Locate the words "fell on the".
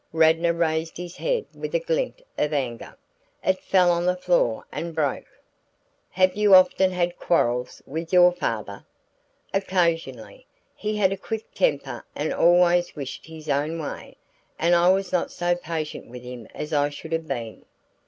3.61-4.15